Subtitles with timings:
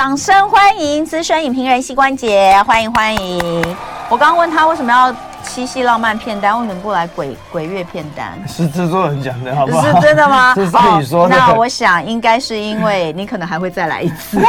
[0.00, 3.76] 掌声欢迎资深影评人膝关节，欢迎欢迎。
[4.08, 5.14] 我刚刚问他为什么要
[5.50, 8.38] 七夕浪漫片单，为什么不来鬼鬼月片单？
[8.46, 9.82] 是制作人讲的，好不好？
[9.82, 10.54] 是真的吗？
[10.54, 11.36] 是自己说的。
[11.36, 14.38] 那我想应该是因为你可能还会再来一次。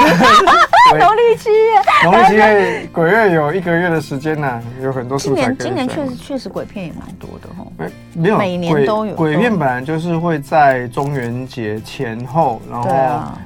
[1.00, 5.18] 农历七月，农历七月鬼月有一个月的时间呢、啊，有很多。
[5.18, 7.66] 今年今年确实确实鬼片也蛮多的哈。
[8.14, 12.90] 没有，每年都有鬼片，本来就是会在中元节前后，然后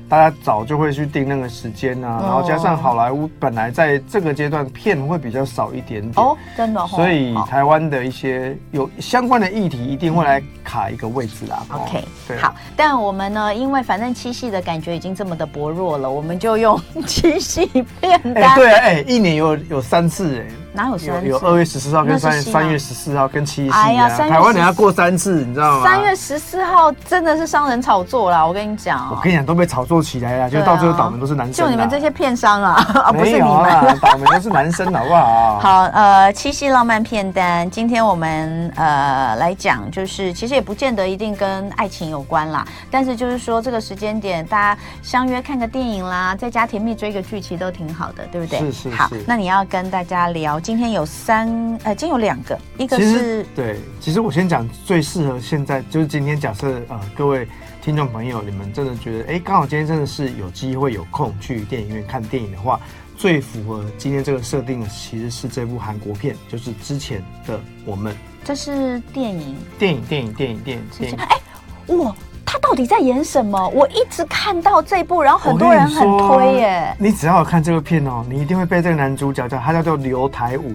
[0.09, 11.65] 大家早就会去定那个时间啊，然后加上好莱坞本来在这个阶段片会比较少一点点哦，真的，所以台湾的一些有相关的议题一定会来卡一个位置啦。
[11.69, 17.65] OK，对，好，但我们呢，因为反正七夕的感觉已经这么的薄弱了，我们就用 七夕
[18.01, 18.43] 变单。
[18.43, 20.45] 哎，对啊，哎，一年有有三次哎。
[20.75, 21.25] 哪有三？
[21.25, 23.71] 有二月十四号跟三三月十四号跟七夕。
[23.71, 25.83] 哎呀，台湾人要过三次，你知道吗？
[25.83, 29.09] 三月十四号真的是商人炒作啦，我跟你讲。
[29.09, 31.65] 我跟你讲，都被炒作起来了，就到最后倒霉都是男生。
[31.65, 32.75] 就你们这些片商啊，
[33.15, 35.59] 不是你们倒霉都是男生，好不好？
[35.59, 48.59] 好，呃，七夕浪漫片单，今天我们呃来讲，就是其实也不见得一定跟爱情有关啦，但是就是说这个时间点，大家相约看个电影啦，在家甜蜜追个剧，其实都挺好的，对不对？
[48.59, 48.95] 是是是。
[48.95, 50.59] 好，那你要跟大家聊。
[50.65, 51.47] 今天有三，
[51.83, 57.47] 呃，今天有两个，一个是对，其实我先讲最适合现在，就是今天假设呃，各位
[57.83, 62.79] 听众朋友，你们真的觉得，哎，刚好今天真的是有机会有空去电影院看电影的话，
[63.15, 68.15] 最符合今天这个设定的其实是这部韩国片，就是之前的我们。
[68.43, 71.17] 这是电影，电影，电影，电影，电影，电影。
[71.19, 72.15] 哎，哇！
[72.45, 73.67] 他到底在演什么？
[73.69, 76.95] 我一直看到这部，然后很多人很推耶。
[76.99, 80.73] 你只要有看这个片哦，你一定会被这个男主角叫他叫做刘台武，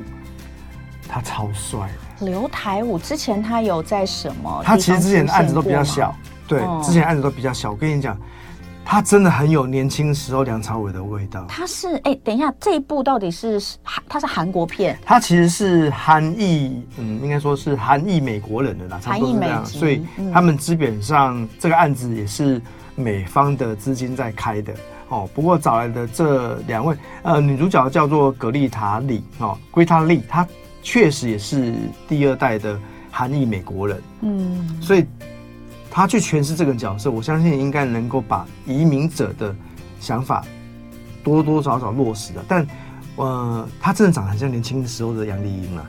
[1.09, 2.27] 他超帅的。
[2.27, 4.63] 刘台武之前他有在什么？
[4.65, 6.15] 他其实之前的案子都比较小，
[6.47, 7.71] 对，嗯、之前案子都比较小。
[7.71, 8.19] 我跟你讲。
[8.91, 11.45] 他真的很有年轻时候梁朝伟的味道。
[11.47, 14.03] 他是哎、欸，等一下，这一部到底是韩？
[14.09, 14.99] 他是韩国片？
[15.07, 19.65] 他其实是韩裔，嗯，应该说是韩裔美国人的啦，差不多是这样。
[19.65, 20.05] 所以
[20.35, 22.61] 他们基本上这个案子也是
[22.97, 24.75] 美方的资金在开的
[25.09, 25.31] 哦。
[25.33, 30.45] 不过找来的这两位，呃，女主角叫做格丽塔里哦，圭塔里，她
[30.83, 31.77] 确实也是
[32.09, 32.77] 第二代的
[33.09, 34.03] 韩裔美国人。
[34.23, 35.07] 嗯，所以。
[35.91, 39.55] 他去诠释这个角色，我相信应该能够把移民者的
[39.99, 40.45] 想法
[41.25, 42.45] 多多少少落实了。
[42.47, 42.67] 但，
[43.17, 45.85] 呃，他真的长得很像年轻的时候的杨丽英啊！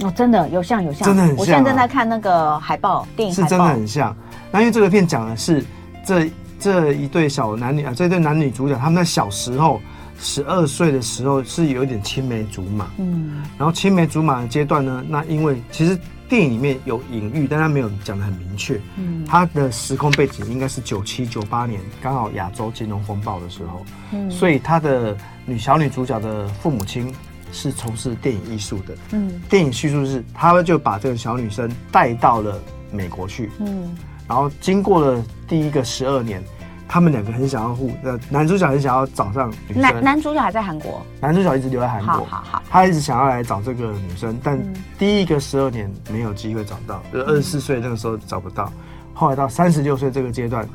[0.00, 1.38] 哦，真的有像有像，真的很像。
[1.38, 4.16] 我现在正在看那个海报，电影是真的很像。
[4.50, 5.62] 那因为这个片讲的是
[6.04, 9.80] 这这一对小男女啊，这对男女主角他们在小时候
[10.18, 15.98] 十二岁的时候是有一点青梅竹马，嗯，然后青梅竹马的阶段呢，那因为其实。
[16.28, 18.80] 电影里面有隐喻，但他没有讲的很明确。
[18.96, 23.84] 嗯，他的时空背景应该是九七九八年，刚好亚洲金融风暴的时候。
[24.12, 27.14] 嗯，所以他的女小女主角的父母亲
[27.52, 28.96] 是从事电影艺术的。
[29.12, 32.60] 嗯，电影叙述是，他们就把这个小女生带到了
[32.90, 33.50] 美国去。
[33.60, 33.96] 嗯，
[34.28, 36.42] 然后经过了第一个十二年。
[36.88, 39.82] 他们两个很想要互，呃，男主角很想要找上女生。
[39.82, 42.24] 男男主角还在韩国，男主角一直留在韩国。
[42.24, 44.58] 好好好，他一直想要来找这个女生，但
[44.96, 48.72] 第一个十二年没有机会找到，就二十四岁那个时候找不到，
[49.12, 50.66] 后来到三十六岁这个阶段，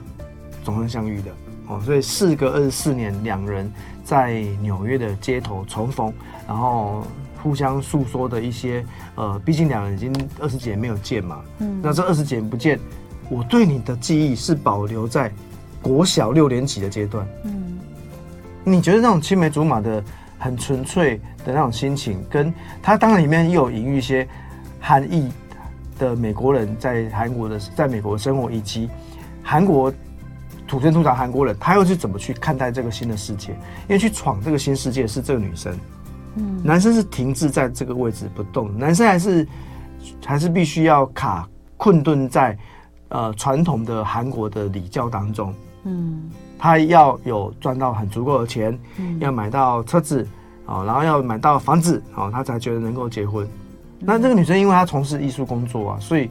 [0.63, 1.31] 总算相遇的
[1.67, 1.79] 哦。
[1.85, 3.71] 所以事隔二十四年，两人
[4.03, 6.13] 在纽约的街头重逢，
[6.45, 7.07] 然后
[7.41, 8.85] 互相诉说的一些，
[9.15, 11.39] 呃，毕竟两人已经二十几年没有见嘛。
[11.59, 12.77] 嗯，那这二十几年不见，
[13.29, 15.31] 我对你的记忆是保留在。
[15.81, 17.79] 国小六年级的阶段，嗯，
[18.63, 20.03] 你觉得那种青梅竹马的
[20.37, 24.27] 很纯粹的那种心情，跟他当然里面又有隐喻一些
[24.79, 25.31] 韩裔
[25.97, 28.89] 的美国人在韩国的在美国的生活，以及
[29.43, 29.91] 韩国
[30.67, 33.51] 土生土长韩国人，他又是怎么去看待这个新的世界？
[33.87, 35.75] 因为去闯这个新世界是这个女生，
[36.35, 39.47] 嗯，男生是停滞在这个位置不动，男生还是
[40.25, 42.57] 还是必须要卡困顿在
[43.09, 45.51] 呃传统的韩国的礼教当中。
[45.83, 46.29] 嗯，
[46.59, 50.27] 他要有赚到很足够的钱，嗯、要买到车子，
[50.65, 53.45] 哦，然后要买到房子，哦，他才觉得能够结婚。
[53.45, 56.29] 嗯、那这个女生，因为她从事艺术工作啊，所以，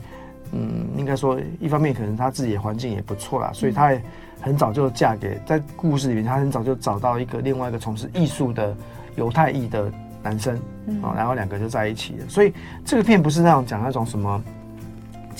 [0.52, 4.02] 嗯，应该说，一方面可能她自己的环境也不错啦，所以她也
[4.40, 8.76] 很早就嫁给，在故事里面，她很早就找到一个另外一个从事艺术的
[9.16, 9.90] 犹太裔的
[10.22, 10.56] 男生，
[10.86, 12.24] 嗯、哦，然后两个就在一起了。
[12.28, 12.52] 所以
[12.84, 14.42] 这个片不是那种讲那种什么。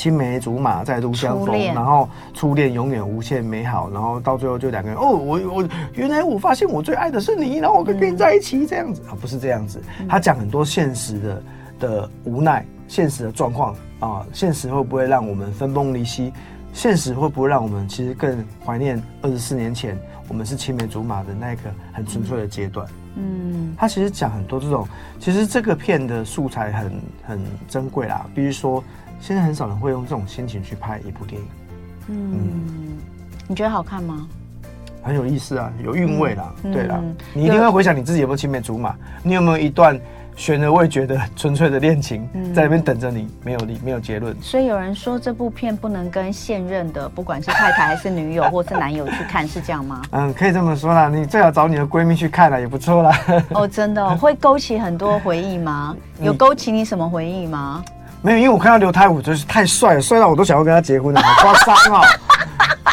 [0.01, 9.79] 青梅竹马再度相逢，然后初恋永远无限美好，然后到最后就两个人哦，我我原来我发现我最爱的是你，然后我跟你在一起这样子啊，不是这样子。
[10.09, 11.43] 他讲很多现实的
[11.81, 16.33] 的无奈，现实的状况啊，现实会不会让我们分崩离析？
[16.73, 19.99] 现实会不会让我们其实更怀念二十四年前
[20.29, 21.63] 我们是青梅竹马的那个
[21.93, 22.87] 很纯粹的阶段？
[23.17, 24.89] 嗯，他其实讲很多这种，
[25.19, 26.93] 其实这个片的素材很
[27.27, 28.25] 很珍贵啦。
[28.35, 28.83] 比如说，
[29.21, 31.49] 现在很少人会用这种心情去拍一部电影。
[32.09, 32.99] 嗯，嗯，
[33.47, 34.27] 你觉得好看吗？
[35.03, 36.53] 很有意思啊，有韵味啦。
[36.63, 39.99] 嗯、对啦，嗯、你一定会回想你自己有没有青梅竹马，你有没有一段？
[40.37, 44.35] 悬而未决的纯粹的恋情，在那边等着你，没有理，没有结论。
[44.41, 50.01] 所以有人说这部片不能跟现任的，不管是太太还是女友 或是男友去看，是这样吗？
[50.13, 51.11] 嗯，可以这么说啦。
[51.11, 53.19] 你最好找你的闺蜜去看了，也不错啦。
[53.53, 55.95] 哦，真的、哦、会勾起很多回忆吗？
[56.23, 57.85] 有勾起你什么回忆吗？
[58.23, 62.03] 没有，因为我看到刘台武就是太帅了，帅到我都想要跟他结婚了，好夸张啊。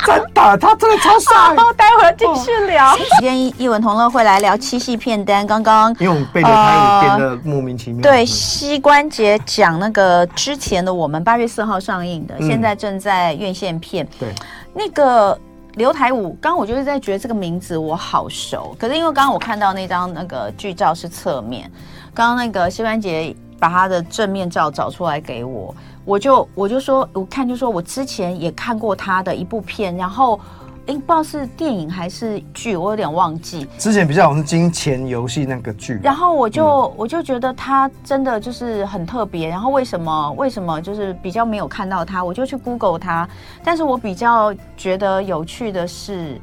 [0.05, 1.33] 真的，他真的超帅。
[1.75, 2.95] 待会儿继续聊。
[3.19, 5.45] 今天一文同乐会来聊七夕片单。
[5.45, 8.01] 刚刚因为我们被刘台武变得莫名其妙。
[8.01, 14.07] 对，膝关节讲那个之前的我们八月四号上映的，嗯、现在正在院线片。
[14.17, 14.33] 对，
[14.73, 15.37] 那个
[15.73, 21.69] 刘台武，刚刚我就是在觉得这个名字我好熟，可是因为刚刚我看到那张那个剧照是侧面，
[22.13, 25.75] 刚刚那个膝关节把他的正面照找出来给我。
[26.05, 30.39] 我就我就说，我看就说，我之前也看过他的一部片，然后，
[30.85, 33.67] 哎，不知道是电影还是剧，我有点忘记。
[33.77, 35.99] 之前比较好像是《金钱游戏》那个剧。
[36.01, 39.49] 然后我就、嗯、我就觉得他真的就是很特别。
[39.49, 43.27] 然后为什么为什么就是比较没有看到他，我就去 Google 他。
[43.61, 46.39] 但是我比较觉得有趣的是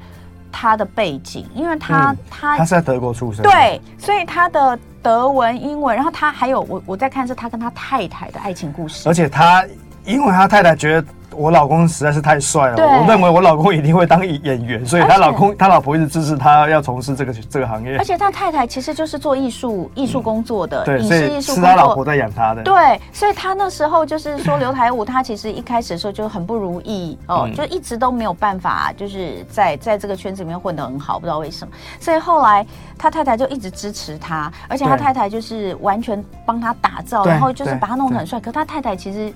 [0.53, 4.79] 他的背景，因为他、嗯、他他是在德国出生，对，所以他的。
[5.05, 9.65] 德文、英文，然后他还有我，我在看是他跟他太太的爱情故事，而且他
[10.05, 11.07] 因为他太太觉得。
[11.37, 17.97] 我老公实在是太帅了，我认为我老公一定会当演员，所以他老公他老婆一直支持他要从事这个这个行业。
[17.99, 22.63] 而且他太太其实就是做艺术艺术工作的，对，影视艺术是他老婆在养他的。
[22.63, 31.73] 对，所以他那时候就是说刘台武，他其实一开始的时候就很不如意哦，就一直都没有办法，就是在在这个圈子里面混得很好，不知道为什么。
[32.01, 32.67] 所以后来
[32.99, 38.41] 他太太就一直支持他，而且他太太就是完全帮他打造，然后就是把他弄得很帅。
[38.41, 39.33] 可他太太其实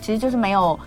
[0.00, 0.78] 其实就是没有。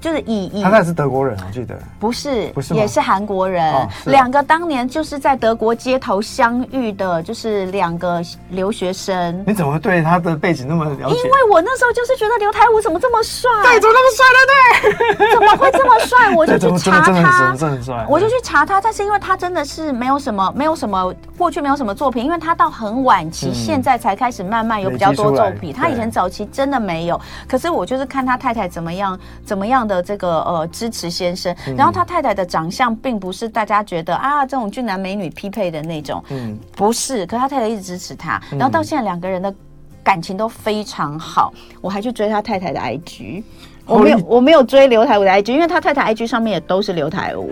[0.00, 3.74] 就是以以他那是德国人，我记得不是，不是也是韩国人。
[4.06, 9.44] 两个当年就是在德国街头相遇的，就是两个留学生。
[9.46, 11.16] 你怎么会对他的背景那么了解？
[11.16, 13.50] 因为我那时候就是觉得刘台武怎么这么帅？
[13.64, 15.16] 对，怎么那么帅呢？
[15.18, 16.34] 对， 怎么会这么帅？
[16.34, 18.06] 我就去查他，真的很帅。
[18.08, 25.72] 我就去查他，但是因为他真的是没有什么，没有什么过去没有什么作品，因为他到很晚期，现在才开始慢慢有比较多作品。
[25.72, 27.20] 他以前早期真的没有。
[27.46, 29.76] 可是我就是看他太太怎么样，怎么样。
[29.86, 39.54] 的这个呃支持先生，然后他太太的长相并不是大家觉得啊这种俊男美女匹配的那种，嗯，不是，可他太太一直支持他，然后到现在两个人的
[40.02, 43.42] 感情都非常好，我还去追他太太的 IG，
[43.86, 47.48] 我没有我没有追刘台武的 IG，因为他太太 IG 上面也都是刘台武，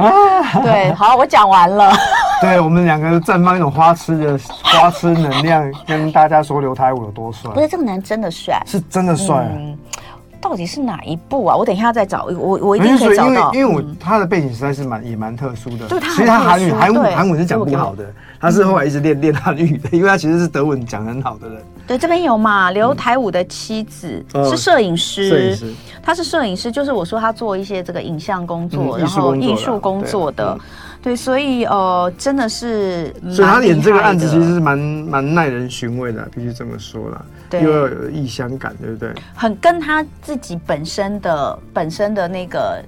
[0.63, 1.93] 对，好，我讲完了，
[2.43, 9.47] 对我们两个绽放一种花痴的花痴能量，跟大家说刘台武有多帅，不是这个男真的帅，是真的帅。
[10.45, 11.57] 到底是哪一部啊？
[11.57, 13.31] 我等一下再找，我我一定可以找到。
[13.31, 15.89] 因为因为我他的背景实在是蛮也蛮特殊的。
[15.89, 18.05] 其实他韩语韩文韩文是讲不好的，
[18.39, 21.63] 他是后来一直练练韩语的，因为他其实是德文讲很好的人。
[21.87, 22.71] 对，这边有嘛？
[22.73, 30.59] 刘台武的妻子是摄影师，摄影师，他是摄影师，就是我说他做一些这个影像工作，然后艺术工作的。
[31.03, 37.23] 对，所以呃，真的是，所以他演这个案子其实是蛮蛮耐人寻味的，必须这么说啦。
[37.61, 39.15] 对，又要有异乡感，对不对？
[39.35, 42.83] 很跟他自己本身的本身的那个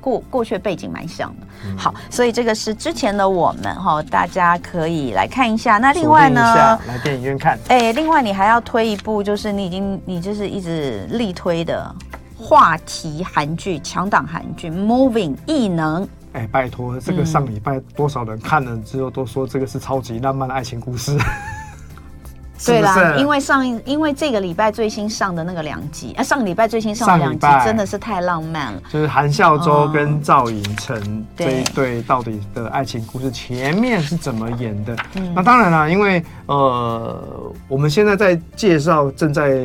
[0.00, 1.46] 过过去背景蛮像的。
[1.66, 5.76] 嗯、好，所以这个是之前的我们哈，大家可以来看一下。
[5.76, 6.40] 那另外呢，
[6.86, 7.58] 来电影院看。
[7.68, 11.94] 哎，另外你还要推一部，就是你已经你就是一直力推的
[12.38, 16.04] 话题韩剧，强档韩剧《Moving 异能》。
[16.32, 21.18] 哎，拜托，这个上礼拜多少人看了之后都说这个是超级浪漫的爱情故事。
[22.64, 28.82] 对啦，因为上因为这个礼拜最新上的那个两集啊，上个礼拜最新上的两集真的是太浪漫了。
[28.92, 34.96] 就是韩孝周跟赵寅成这一对到底的爱情故事，前面是怎么演的？
[35.14, 39.60] 嗯、那当然啦，因为呃，我们现在在介绍正在。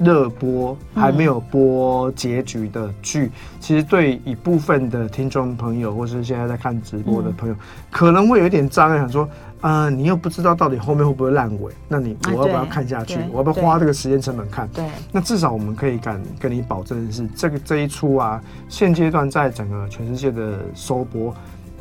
[0.00, 7.58] 热播还没有播结局的剧，嗯、其实对一部分的听众朋友，或是现在在看直播的朋友，嗯、
[7.90, 9.24] 可能会有一点障碍，想说，
[9.60, 13.18] 啊、呃，你又不知道到底后面会不会烂尾，那你我要不要看下去？
[13.30, 14.66] 我要不要花这个时间成本看？
[14.68, 21.34] 对，那至少我们可以敢跟你保证的是，这个这一出啊，现阶段在整个全世界的收播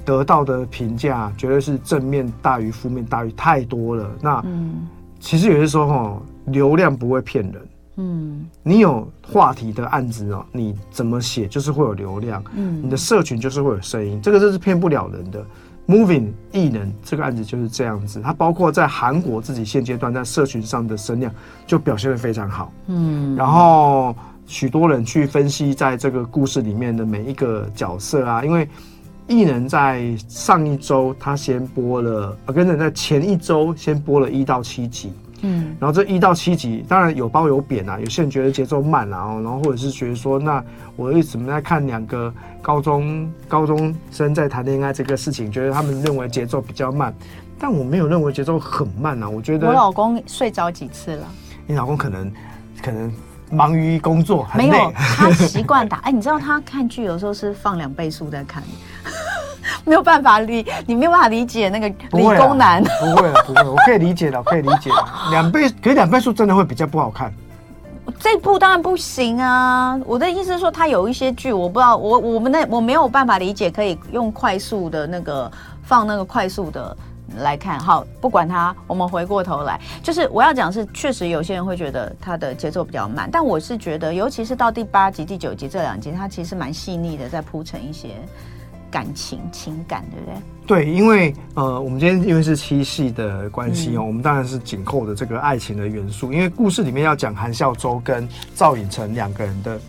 [0.03, 4.11] 得到的评价，绝对是正面大于负面大于太多了。
[4.19, 4.85] 那，嗯、
[5.21, 7.68] 其实有些时候哈，流量不会骗人。
[8.01, 15.45] 嗯，你有话题的案子哦，你怎么写就是会有流量，嗯，你的社群就是会有声音，这个这是骗不了人的。
[15.85, 21.33] Moving 艺能这个案子就是这样子，它包括在韩国自己现阶段在社群上的声量
[21.65, 24.15] 就表现得非常好，嗯，然后
[24.45, 28.69] 许多人去分析在这个故事里面的每一个角色啊，因为
[29.27, 35.11] 艺能在上一周他先播了，呃，跟着在前一周先播了一到七集。
[35.41, 37.99] 嗯，然后这一到七集，当然有褒有贬啊。
[37.99, 40.63] 有些人觉得节奏慢啊，然后或者是觉得说，那
[40.95, 47.13] 我一直在看两个高中高中生在谈恋爱这个事情，觉得他们认为节奏比较慢，
[47.57, 49.29] 但我没有认为节奏很慢啊。
[49.29, 51.27] 我觉得我老公睡着几次了，
[51.65, 52.31] 你老公可能
[52.83, 53.11] 可能
[53.49, 55.97] 忙于工作，没有，他习惯打。
[55.99, 58.61] 哎，你知道他看剧有时候是放两倍速在看。
[59.85, 62.83] 没有办法理，你没有办法理解那个理工男。
[62.83, 64.89] 不会了，不会，我可以理解的，我可以理解。
[65.31, 67.33] 两倍，可是两倍速真的会比较不好看。
[68.19, 69.97] 这部当然不行啊！
[70.05, 75.49] 我的意思是说，他有一些剧，我不知道，我我们那我没有办法理解，可以用快速的那个
[75.83, 76.97] 放那个快速的
[77.37, 77.79] 来看。
[77.79, 88.09] 好，不管他，我们回过头来，就是我要讲是，确实有些人会觉得他的节奏比较慢，但我是觉得，尤其是到第八集、第九集这两集，他其实蛮细腻的，在铺陈一些。
[88.89, 90.83] 感情、情感，对不对？
[90.83, 96.31] 对，因为呃，我们今天因为是七夕的关系哦，嗯、我们当然是紧扣的这个爱情的元素。
[96.31, 99.79] 因为故事里面要讲韩孝周跟赵寅成两个人的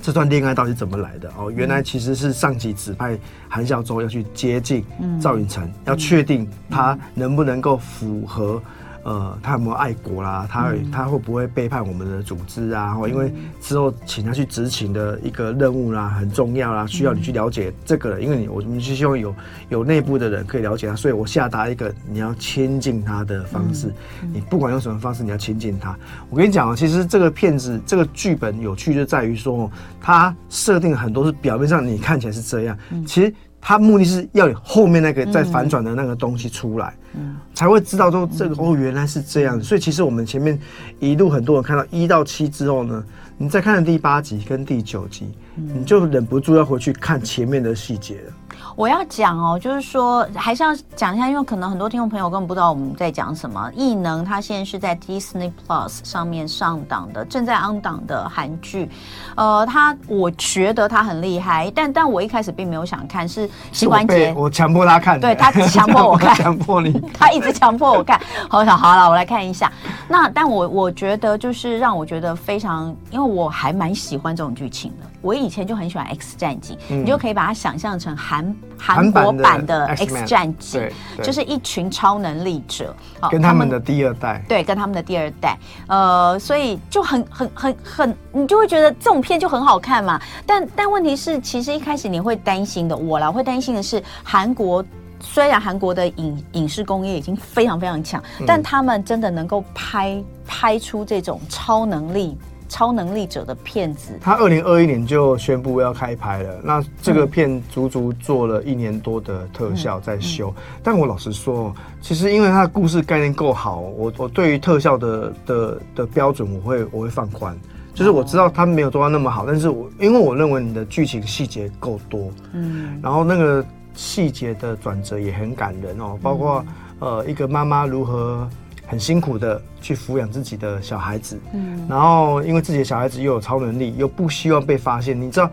[0.00, 4.84] 这段恋爱到底怎么来的哦，原来其实是上级指派韩孝周要去接近
[5.20, 8.62] 赵寅成，嗯、要确定他能不能够符合。
[9.02, 10.46] 呃，他有没有爱国啦？
[10.50, 12.94] 他他会不会背叛我们的组织啊？
[12.94, 18.22] 或因为之后请他去执行的一个任务啦，很重要啦，需要你去了解这个人。
[18.22, 19.34] 因为你我们是希望有
[19.68, 23.92] 有内部的人可以了解他，所以我下达一个你要亲近他的方式。
[24.32, 25.96] 你不管用什么方式，你要亲近他。
[26.28, 32.76] 我跟你讲啊，其实这个片子这个剧本有趣就在于说，他设定很多是表面上你看起来是这样，
[33.06, 33.32] 其实。
[33.60, 39.60] 他目的是要有后面那个在反转的那个东西出来，嗯，才会知道说这个哦原来是这样。
[39.62, 40.58] 所以其实我们前面
[40.98, 43.04] 一路很多人看到一到七之后呢，
[43.36, 48.32] 你再看第八集跟第九集，你就忍不住要回去看前面的细节了。
[48.76, 53.70] 我要讲哦，就是说还是要讲一下，因为可能很多听众朋友根本不知道我们在讲什么。
[53.74, 58.90] 异能它现在是在 Disney Plus 上面上档的，正在 on 档的韩剧。
[59.34, 68.20] 呃，他我觉得他很厉害，但但我一开始并没有想看，是膝关节，我强迫他看，对他强迫我 看，强迫你， 他一直强迫我看。
[68.48, 69.70] 好，想好了，我来看一下。
[70.08, 75.06] 那但我我觉得就是让我觉得非常，因为我还蛮喜欢这种剧情的。
[75.22, 80.90] 我以前就很喜欢 X 战警，嗯、你就可以把它想象成韩韩国版的 X 战警，
[81.22, 82.94] 就是一群超能力者，
[83.30, 85.58] 跟他们的第二代，对，跟他们的第二代，
[85.88, 90.20] 呃，所以就很很很很，你就会觉得这种片就很好看嘛。
[90.46, 94.84] 但但问题是，其实一开始你会担心的，我啦会担心的是，韩国
[95.20, 102.38] 虽然韩国的影影视工业已经非常非常强，嗯、但他们真的能够拍拍出这种超能力。
[102.70, 106.60] 超能力者的片子，他二零二一年就宣布要开拍了。
[106.62, 110.50] 那这个片足足做了一年多的特效在修。
[110.50, 117.58] 嗯嗯、但我老实说，其实因为他的故事概念够好，我我对于特效的的的标准，我会我会放宽。
[117.92, 126.64] 就是我知道他没有做到那么好，但是我因为我认为你的剧情细节够多，嗯，然后那个细节的转折也很感人哦，包括、
[127.00, 128.48] 嗯、呃一个妈妈如何。
[128.90, 135.18] 很辛苦的去抚养自己的小孩子，嗯，然后因为自己的小孩子又有超能力，又不希望被发现。
[135.18, 135.48] 你知道，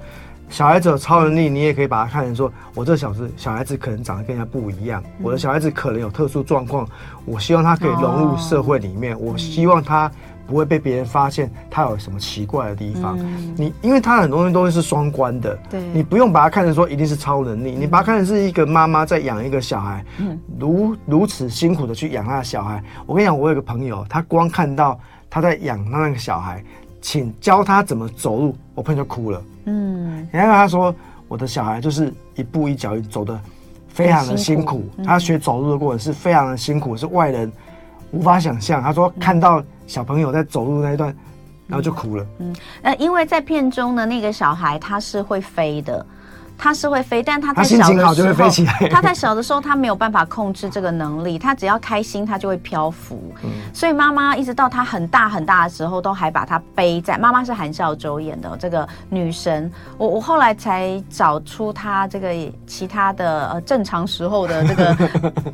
[0.50, 6.90] 小孩子有超能力，你也可以把它看成说，我这小子小孩子可能长得跟人家不一样，我的小孩子可能有特殊状况，
[7.26, 10.12] 我希望他可以融入社会里面，我希望他。
[10.48, 13.18] 不会被别人发现他有什么奇怪的地方。
[13.20, 22.82] 嗯、你因为他很多东西都是双关的，对，你不用把它看成说一定是超能力，嗯、你把它看成是一个妈妈在养一个小孩，嗯、如如此辛苦的去养他的小孩。
[23.06, 24.98] 我跟你讲，我有个朋友，他光看到
[25.30, 26.64] 他在养他那个小孩，
[27.02, 29.44] 请教他怎么走路，我朋友就哭了。
[29.66, 30.96] 嗯，然后他说，
[31.28, 33.38] 我的小孩就是一步一脚印走的
[33.90, 37.52] 非常的辛苦，他学走路的过程是非常的辛苦，是外人
[38.12, 38.82] 无法想象。
[38.82, 39.64] 他说看到。
[39.88, 41.16] 小朋友在走路那一段，
[41.66, 42.26] 然后就哭了。
[42.40, 46.06] 嗯，呃，因为在片中呢，那个小孩他是会飞的，
[46.58, 48.74] 他是会飞，但它在小的时候就会飞起来。
[48.90, 53.22] 他在小的时候，它没有办法控制这个能力，它只要开心，它就会漂浮。
[53.44, 57.18] 嗯、所以妈妈一直到它很大很大的时候，都还把它背在。
[57.18, 62.34] 妈妈是韩孝周演的这个女神，我我后来才找出她这个
[62.66, 64.98] 其他的呃正常时候的这个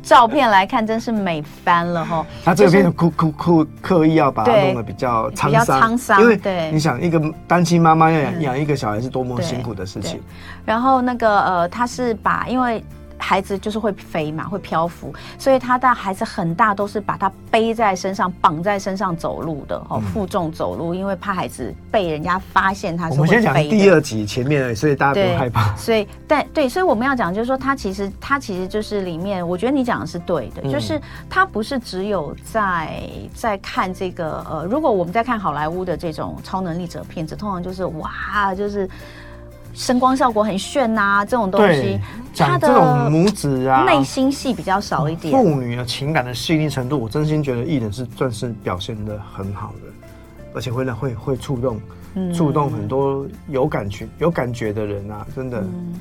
[0.02, 2.26] 照片来看，真是美翻了哈。
[2.44, 10.20] 她这边哭哭哭刻刻意要把它弄得比较沧桑，桑，因为对你想一个单亲妈妈要养养一个小孩是多么辛苦的事情。
[10.64, 12.82] 然后那个呃，他是把因为。
[13.16, 23.38] 孩子就是会飞嘛，会漂浮，所以他的孩子很大都是把他背在身上，绑在身上走路的哦，负重走路，因为怕孩子被人家发现他是会飞的。
[23.38, 25.74] 我们先讲第二集前面，所以大家不用害怕。
[25.76, 33.00] 所以，但对，所以我们要讲就是说，他其实他其实就是里面，我觉得你讲的是对的，嗯、就是他不是只有在
[33.32, 38.86] 在看这个呃，如果我们在看好莱坞的这种超能力者片子，通常就是哇，就是。
[39.74, 42.00] 声光效果很炫呐、啊，这种东西，
[42.36, 45.32] 他的这种母子啊，内心戏比较少一点。
[45.32, 50.08] 父女的情感的细腻程度，我真心觉得艺人是算是表现的很好的，
[50.54, 51.80] 而且会会会触动，
[52.32, 55.60] 触动很多有感觉有感觉的人啊，真的。
[55.60, 55.94] 嗯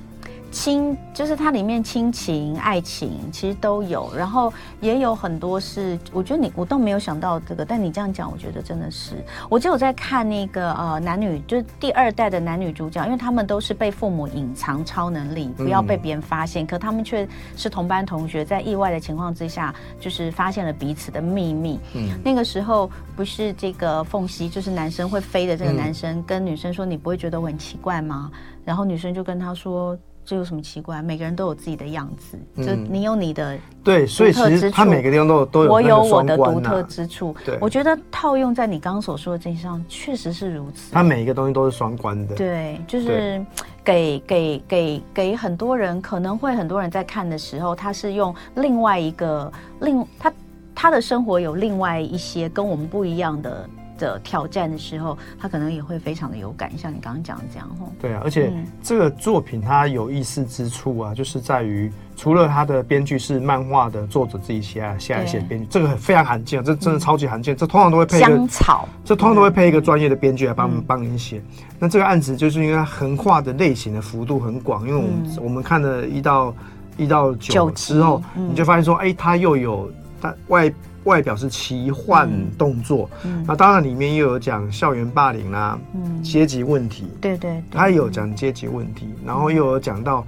[0.53, 9.15] 亲，就是它里面亲情、爱情其实都有，然后也有很多是，我觉得你我都没有想到这个，但你这样讲，我觉得真的是。
[9.49, 21.79] 我就有在看那个呃男女，就是第二代的男女主角，因为他们都是被父母隐藏超能力，不要被别人发现，嗯、可他们却是同班同学，在意外的情况之下，就是发现了彼此的秘密。
[21.95, 28.29] 嗯，那个时候不是这个缝隙，就是男生会飞的这个男生，嗯、跟女生说：“你不会觉得我很奇怪吗？”
[28.63, 29.97] 然后女生就跟他说。
[30.25, 31.01] 这有什么奇怪？
[31.01, 37.35] 每个人都有自己的样子，嗯、就你有你的对，所以其实他每个地方都有都有、啊、我有我的独特之处。
[37.43, 40.93] 对，我觉得套用在你刚刚所说的这些上，确实是如此。
[40.93, 42.35] 他每一个东西都是双关的。
[42.35, 43.45] 对，就是
[43.83, 49.51] 给给给给很多人，可能会很多人在看的时候，他是用另外一个
[49.81, 50.33] 另他
[50.73, 53.69] 他的生活有另外一些跟我们不一样的。
[53.97, 57.91] 的挑战的时候，他可能也会非常的有感，像你刚刚讲的这样吼。
[58.01, 67.55] 对啊，而且这个作品它有意思之处啊，就是在于除了他的编剧是漫画的作者自己写写来写编剧，这个非常罕见，这真的超级罕见。
[67.55, 71.41] 这通常都会配一个香草，这通常都会配一个专业的编剧来帮帮你写。
[71.79, 76.53] 那这个案子就是因为它横跨的类型的幅度很广，因为我们我们看了一到
[76.97, 79.91] 一到九之后，你就发现说，哎，它又有
[80.21, 80.73] 它外。
[81.03, 83.41] 外表是奇幻动作，嗯。
[83.41, 90.25] 嗯、那当然里面又有讲校园霸凌啊，嗯、阶级问题，对对，他也有讲阶级问题，然后又有讲到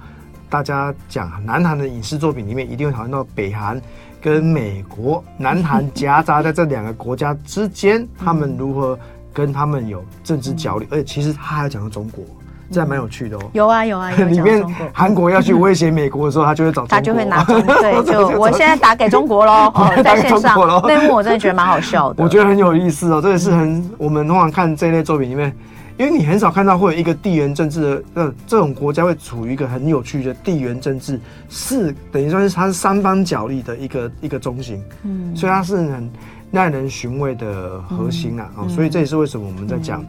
[0.48, 3.80] 大家讲南韩的影视作品里面一定会讨论到北韩
[4.20, 8.98] 跟美国， 南韩夹杂在这两个国家之间，他们如何
[9.32, 12.24] 跟他们有政治角力，而且其实他还讲到中国。
[12.70, 13.40] 这还蛮有趣的哦。
[13.52, 17.60] 有啊有啊，有 里面韩国要去威胁美国的时候，他就会找他就会拿中。
[17.80, 20.56] 对，就 我现在打给中国喽，在线上。
[20.86, 22.22] 那幕我真的觉得蛮好笑的。
[22.22, 25.52] 我觉得很有意思哦，这也是很我们通常看这一类作品里面，
[25.96, 34.82] 因为你很少看到会有一个地缘政治的，呃，这种国家会处于一个很有趣的地缘政治，是等于说是它是三方角力的一个一个中心。
[35.04, 36.10] 嗯，所以它是很。
[36.48, 40.02] 耐人寻味的核心啊，嗯、所以这也是为什么我们在讲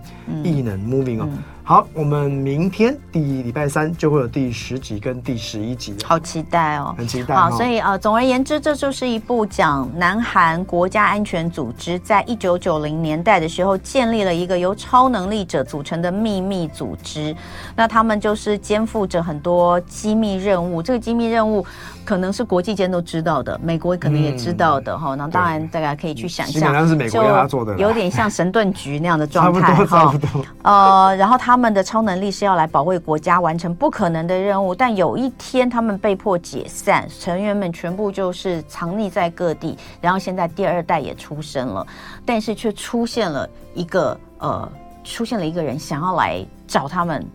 [0.43, 1.27] 异能 moving 哦。
[1.67, 7.35] 好，我们明天第一礼拜三就会有第十集跟第十一集，好期待哦，很期待。
[7.35, 17.35] 好，所以呃，总而言之，这就是一部讲南韩国家安全组织在一九九零年代的时候建立了一个由超能力者组成的秘密组织，
[17.75, 21.65] 那他们就是肩负着很多机密任务，这个机密任务
[22.05, 25.15] 可能是国际间都知道的，美国可能也知道的哈。
[25.15, 30.13] 那、嗯、当然大家可以去想象，是美国要他做的，有点像神盾局那样的状态哈。
[30.61, 31.56] 呃，然后他。
[31.57, 34.75] 他们的超能力是要来保卫国家，完成不可能的任务。
[34.75, 39.75] 但有一天，他们被迫解散，成员们全部就是藏匿在各地。
[39.99, 41.83] 然后现在第二代也出生了，
[42.23, 44.71] 但是却出现了一个呃，
[45.03, 47.25] 出现了一个人想要来找他们。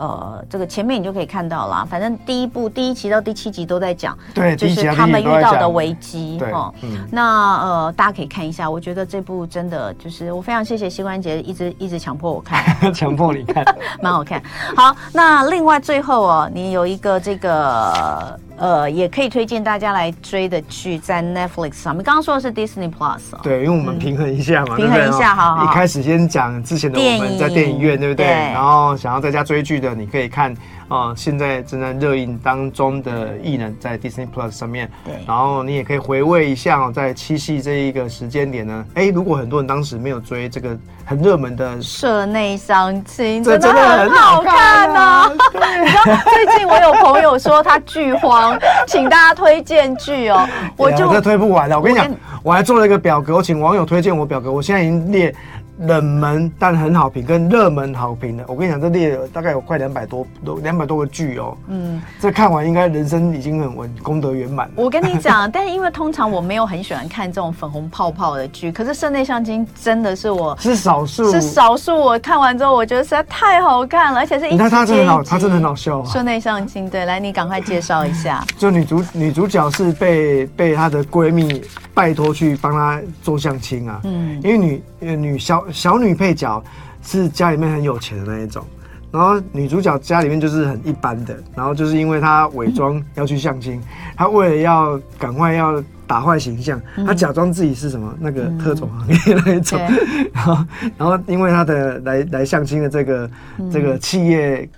[0.00, 6.72] 呃，这个前面你就可以看到了，反正第一部第一集到第七集都在讲，对，就是他们遇到的危机哈。
[6.80, 13.62] 嗯、那呃，大家可以看一下，我觉得这部真的就是我非常谢谢膝关节一直一直强迫我看， 强迫你看，
[14.00, 14.42] 蛮好看。
[14.74, 18.40] 好，那另外最后哦，你有一个这个。
[18.60, 22.04] 呃，也可以推荐大家来追的剧，在 Netflix 上面。
[22.04, 23.40] 刚刚说的是 Disney Plus 哦。
[23.42, 25.64] 对，因为我们平衡一下嘛，平衡一下，好好。
[25.64, 28.26] 一开始先讲之前的我们在电影院，对不对？
[28.26, 30.54] 然后想要在家追剧的，你可以看。
[30.90, 45.30] 啊，现在正在热映当中的异能在 Disney Plus 上面，对，然后你也可以回味一下，在七夕这一个时间点呢，哎，如果很多人当时没有追这个很热门的社内相亲，这真的很好看呢。
[45.80, 50.44] 你知最近我有朋友说他剧荒， 请大家推荐剧哦。
[50.76, 51.78] 我就这推不完了。
[51.78, 52.10] 我跟你讲，
[52.42, 55.32] 我还做了一个表格，我请网友推荐我表格，我现在已经列。
[55.80, 61.56] 冷门但很好评，跟热门好评的，我跟你讲，这列了大概有快两百多多两百多个剧哦。
[61.68, 64.70] 嗯，这看完应该人生已经很稳，功德圆满。
[64.74, 71.98] 我跟你讲， 但是因为通常我没有很喜欢看这种粉红泡泡的剧，可是《社内相亲》真的是我是少数，是少数。
[71.98, 74.64] 我看完之后，我觉得实在太好看了，而且是一集接一集。
[74.64, 76.04] 你看他真的很好，他真的很好笑啊。
[76.12, 78.44] 《社内相亲》对，来你赶快介绍一下。
[78.58, 81.62] 就女主女主角是被被她的闺蜜
[81.94, 84.00] 拜托去帮她做相亲啊。
[84.04, 84.82] 嗯，因为女
[85.16, 86.62] 女小小女配角。
[87.02, 88.62] 是家里面很有钱的那一种，
[89.10, 93.80] 然后女主角家里面就是很一般的，然后就是因为她伪装要去相亲，
[94.14, 99.80] 她为了要赶快要打坏形象，她假装自己是什么那个特种行业那一种，
[100.34, 100.64] 然后
[100.98, 103.30] 然后因为她的来来相亲的这个
[103.72, 104.68] 这个企业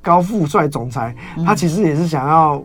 [0.00, 1.12] 高富帅总裁，
[1.44, 2.64] 他其实也是想要。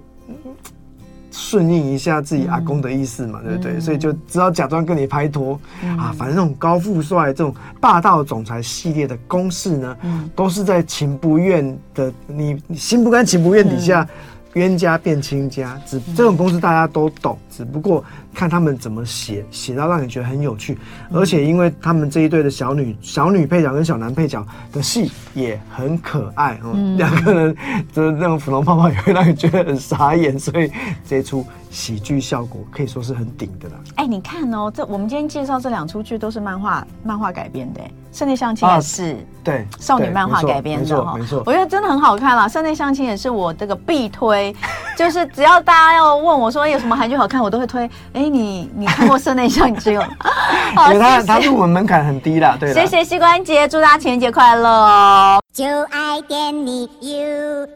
[1.40, 3.74] 顺应一下自己阿公的意思嘛，嗯、对不对？
[3.74, 6.14] 嗯、所以就只好假装跟你拍拖、嗯、啊。
[6.18, 14.02] 反正这种高富帅、这种霸道总裁系列的公式呢，嗯、都是在情不愿的你，你心不甘情不愿底下。
[14.02, 14.08] 嗯
[14.54, 18.04] 冤家变亲家，只这种公式大家都懂，只不过
[18.38, 20.78] 看他们怎么写，写到让你觉得很有趣。
[21.12, 27.58] 而且因为他们这一对的小女小女配角跟小男配角的戏也很可爱哦，两、嗯、个人
[27.92, 30.72] 就是那种粉红泡泡也会让你觉得很傻眼，所以
[31.08, 33.76] 这出喜剧效果可以说是很顶的啦。
[33.96, 42.48] 哎、欸，你看哦，这我们今天介绍这两出剧都是漫画漫画改编的，《圣内相亲》也是、啊、对少女漫画改编的哈，没错，我觉得真的很好看啦。
[42.52, 44.56] 《圣内相亲》也是我这个必推。
[44.98, 47.86] 就是只要大家要问我说有什么韩剧好看，我都会推。
[48.14, 50.02] 哎、欸，你你看过室内相你只有
[50.76, 55.40] 哦他他入门门槛很低啦对谢谢膝关节祝大家情人节快乐哦。
[55.54, 57.68] 就爱点你 ufo